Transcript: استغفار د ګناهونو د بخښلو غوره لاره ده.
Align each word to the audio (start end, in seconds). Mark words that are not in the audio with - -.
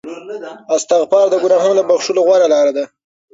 استغفار 0.75 1.25
د 1.29 1.35
ګناهونو 1.43 1.75
د 1.77 1.81
بخښلو 1.89 2.21
غوره 2.27 2.47
لاره 2.53 2.71
ده. 2.77 2.85